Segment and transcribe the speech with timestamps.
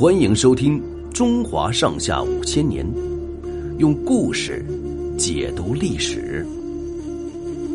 [0.00, 0.80] 欢迎收听
[1.12, 2.86] 《中华上下五千年》，
[3.76, 4.64] 用故事
[5.18, 6.42] 解读历史，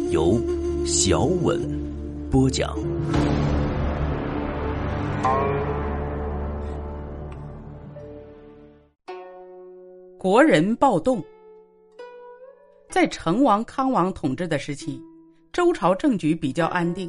[0.09, 0.41] 由
[0.87, 1.61] 小稳
[2.31, 2.75] 播讲。
[10.17, 11.23] 国人暴动，
[12.89, 14.99] 在成王、康王统治的时期，
[15.53, 17.07] 周朝政局比较安定。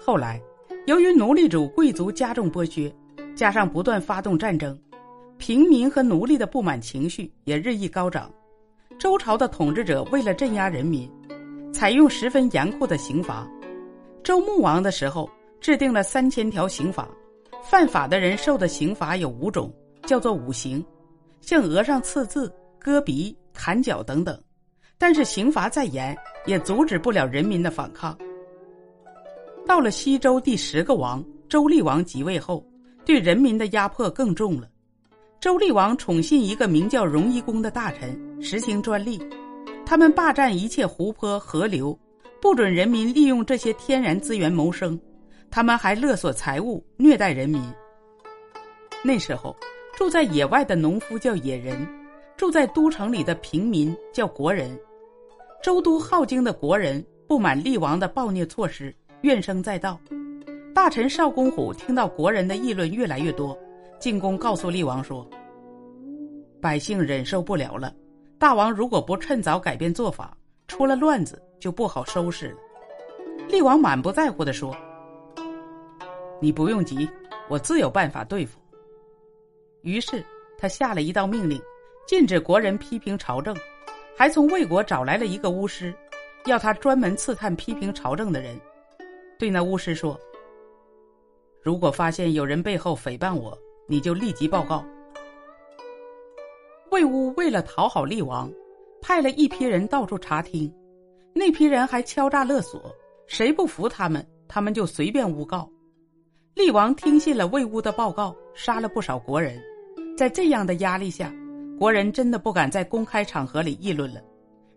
[0.00, 0.40] 后来，
[0.86, 2.90] 由于奴隶主贵族加重剥削，
[3.34, 4.78] 加上不断发动战争，
[5.38, 8.30] 平民和奴隶的不满情绪也日益高涨。
[8.98, 11.10] 周朝的统治者为了镇压人民，
[11.72, 13.46] 采用十分严酷的刑罚。
[14.22, 15.28] 周穆王的时候，
[15.60, 17.08] 制定了三千条刑法，
[17.62, 19.72] 犯法的人受的刑罚有五种，
[20.06, 20.84] 叫做五刑。
[21.40, 24.40] 像额上刺字、割鼻、砍脚等等，
[24.96, 28.16] 但是刑罚再严，也阻止不了人民的反抗。
[29.66, 32.64] 到了西周第十个王周厉王即位后，
[33.04, 34.68] 对人民的压迫更重了。
[35.40, 39.20] 周厉王宠信一个名叫荣夷公的大臣，实行专利，
[39.84, 41.98] 他们霸占一切湖泊、河流，
[42.40, 44.98] 不准人民利用这些天然资源谋生，
[45.50, 47.62] 他们还勒索财物，虐待人民。
[49.02, 49.54] 那时候。
[49.96, 51.86] 住在野外的农夫叫野人，
[52.36, 54.76] 住在都城里的平民叫国人。
[55.62, 59.96] 周都镐京的国人不满厉王的暴虐措施，怨声载道。
[60.74, 63.56] 大臣邵公虎听到国人的议论越来越多，
[64.00, 65.24] 进宫告诉厉王说
[66.60, 67.94] ：“百姓忍受不了了，
[68.40, 72.56] 大王如果不趁早改变做法，出了乱子就不好收拾了。”
[73.48, 74.76] 厉王满不在乎地说
[76.42, 77.08] ：“你不用急，
[77.48, 78.58] 我自有办法对付。”
[79.82, 80.24] 于是
[80.58, 81.60] 他下了一道命令，
[82.04, 83.56] 禁止国人批评朝政，
[84.16, 85.94] 还从魏国找来了一个巫师，
[86.46, 88.60] 要他专门刺探批评朝政的人。
[89.38, 90.18] 对那巫师说
[91.64, 93.58] ：“如果发现有人背后诽谤我，
[93.88, 94.84] 你就立即报告。”
[96.92, 98.52] 魏乌为了讨好厉王，
[99.00, 100.70] 派了一批人到处查听，
[101.32, 102.94] 那批人还敲诈勒索，
[103.26, 105.66] 谁不服他们，他们就随便诬告。
[106.54, 109.58] 厉王听信了魏乌的报告，杀了不少国人。
[110.16, 111.34] 在这样的压力下，
[111.78, 114.20] 国人真的不敢在公开场合里议论了。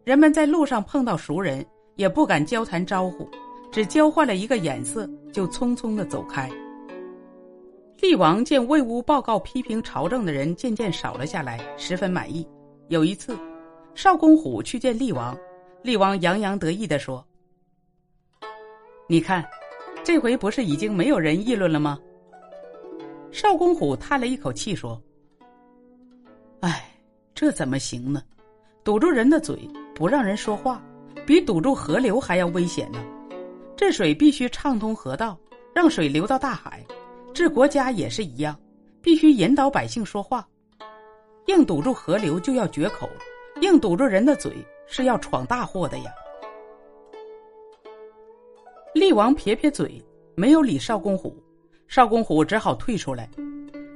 [0.05, 1.63] 人们在路上碰到熟人，
[1.97, 3.29] 也不敢交谈招呼，
[3.71, 6.49] 只交换了一个眼色，就匆匆的走开。
[7.99, 12.47] 厉王见魏乌报告批评朝政的人渐渐少了下来，十分满意。
[12.89, 13.35] 有一次，
[13.95, 15.35] 少公虎去见厉王，
[15.81, 17.25] 厉王洋洋得意地说
[19.09, 19.43] ：“你看，
[20.03, 21.99] 这回不是已经没有人议论了吗？”
[23.33, 25.01] 少公虎叹了一口气说。
[26.61, 26.89] 唉，
[27.33, 28.21] 这怎么行呢？
[28.83, 30.81] 堵住人的嘴，不让人说话，
[31.25, 33.03] 比堵住河流还要危险呢。
[33.75, 35.37] 这水必须畅通河道，
[35.73, 36.85] 让水流到大海。
[37.37, 38.59] 治国家也是一样，
[38.99, 40.43] 必须引导百姓说话。
[41.45, 43.07] 硬堵住河流就要绝口，
[43.61, 44.51] 硬堵住人的嘴
[44.87, 46.11] 是要闯大祸的呀。
[48.95, 50.03] 厉王撇撇嘴，
[50.33, 51.31] 没有理少公虎，
[51.87, 53.29] 少公虎只好退出来。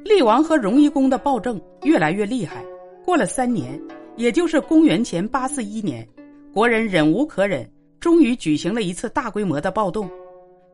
[0.05, 2.63] 厉王和荣夷公的暴政越来越厉害。
[3.03, 3.81] 过了三年，
[4.17, 6.07] 也就是公元前八四一年，
[6.53, 7.67] 国人忍无可忍，
[7.99, 10.07] 终于举行了一次大规模的暴动。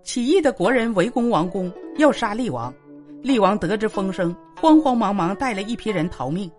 [0.03, 2.73] 起义的国人围攻王宫，要杀厉王。
[3.21, 6.49] 厉王得知风声，慌慌忙忙带了一批人逃命，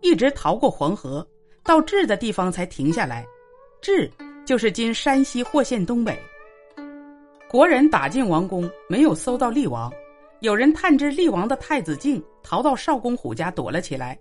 [0.00, 1.26] 一直逃过黄河，
[1.64, 3.24] 到治的地方才停下来。
[3.80, 4.10] 治
[4.44, 6.18] 就是今山西霍县东北。
[7.48, 9.90] 国人打进王宫，没有搜到厉王。
[10.40, 14.18] 有人探知厉王的太子敬逃到少公虎家躲了起来，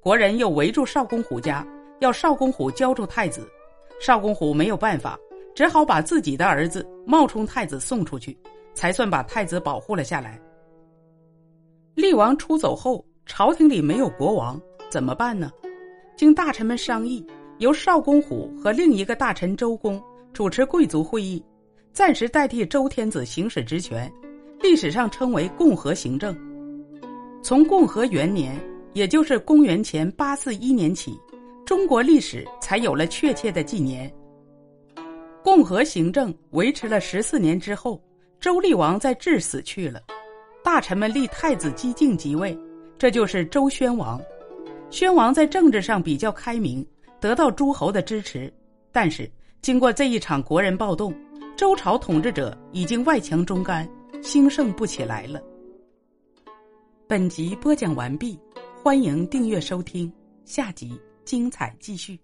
[0.00, 1.66] 国人又围住少公虎家，
[1.98, 3.46] 要少公虎交出太子。
[4.00, 5.18] 少公虎没有办法，
[5.54, 8.36] 只好把自己的儿子冒充太子送出去，
[8.74, 10.40] 才算把太子保护了下来。
[11.94, 14.60] 厉王出走后，朝廷里没有国王，
[14.90, 15.50] 怎么办呢？
[16.16, 17.24] 经大臣们商议，
[17.58, 20.00] 由少公虎和另一个大臣周公
[20.32, 21.44] 主持贵族会议，
[21.92, 24.10] 暂时代替周天子行使职权。
[24.62, 26.36] 历史上称为共和行政。
[27.42, 28.60] 从共和元年，
[28.92, 31.18] 也就是公元前八四一年起，
[31.64, 34.12] 中国历史才有了确切的纪年。
[35.42, 38.02] 共和行政维持了十四年之后，
[38.38, 40.02] 周厉王在治死去了，
[40.62, 42.56] 大臣们立太子姬敬即位，
[42.98, 44.20] 这就是周宣王。
[44.90, 46.86] 宣王在政治上比较开明，
[47.20, 48.52] 得到诸侯的支持，
[48.92, 49.30] 但是
[49.62, 51.14] 经过这一场国人暴动，
[51.56, 53.88] 周朝统治者已经外强中干。
[54.22, 55.40] 兴盛不起来了。
[57.06, 58.38] 本集播讲完毕，
[58.82, 60.12] 欢迎订阅收听，
[60.44, 62.20] 下集精彩继续。